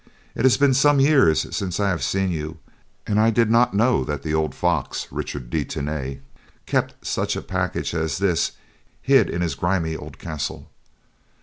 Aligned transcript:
It 0.33 0.45
has 0.45 0.57
been 0.57 0.73
some 0.73 0.99
years 0.99 1.41
since 1.55 1.79
I 1.79 1.89
have 1.91 2.01
seen 2.01 2.31
you 2.31 2.57
and 3.05 3.19
I 3.19 3.29
did 3.29 3.51
not 3.51 3.75
know 3.75 4.03
the 4.03 4.33
old 4.33 4.55
fox 4.55 5.07
Richard 5.11 5.51
de 5.51 5.63
Tany 5.63 6.21
kept 6.65 7.05
such 7.05 7.35
a 7.35 7.41
package 7.43 7.93
as 7.93 8.17
this 8.17 8.53
hid 9.03 9.29
in 9.29 9.41
his 9.41 9.53
grimy 9.53 9.95
old 9.95 10.17
castle." 10.17 10.71